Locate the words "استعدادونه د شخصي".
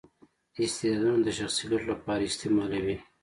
0.63-1.63